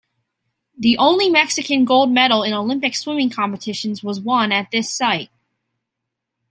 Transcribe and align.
The 0.75 0.97
only 0.97 1.29
Mexican 1.29 1.85
gold 1.85 2.11
medal 2.11 2.41
in 2.41 2.53
Olympic 2.53 2.95
swimming 2.95 3.29
competitions 3.29 4.01
was 4.03 4.19
won 4.19 4.51
at 4.51 4.71
this 4.71 4.91
site. 4.91 5.29